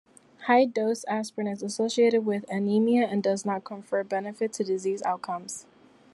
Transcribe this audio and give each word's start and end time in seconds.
High-dose 0.47 1.05
aspirin 1.07 1.45
is 1.45 1.61
associated 1.61 2.25
with 2.25 2.49
anemia 2.49 3.05
and 3.05 3.21
does 3.21 3.45
not 3.45 3.63
confer 3.63 4.03
benefit 4.03 4.51
to 4.53 4.63
disease 4.63 5.03
outcomes. 5.03 5.67